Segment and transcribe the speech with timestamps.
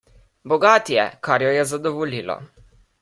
[0.53, 2.39] Bogat je, kar jo je zadovoljilo.